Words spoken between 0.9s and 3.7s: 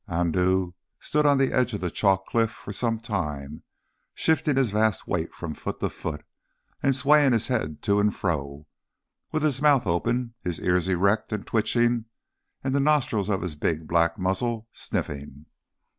stood on the edge of the chalk cliff for some time,